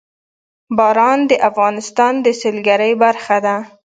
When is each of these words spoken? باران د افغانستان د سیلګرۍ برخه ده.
باران 0.77 1.19
د 1.29 1.31
افغانستان 1.49 2.13
د 2.25 2.27
سیلګرۍ 2.41 2.93
برخه 3.03 3.37
ده. 3.45 3.55